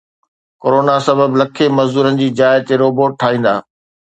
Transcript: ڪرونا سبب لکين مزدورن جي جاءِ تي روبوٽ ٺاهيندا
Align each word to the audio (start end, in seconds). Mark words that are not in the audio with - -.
ڪرونا 0.61 0.95
سبب 1.07 1.29
لکين 1.41 1.71
مزدورن 1.79 2.13
جي 2.23 2.27
جاءِ 2.41 2.55
تي 2.67 2.73
روبوٽ 2.85 3.11
ٺاهيندا 3.21 3.53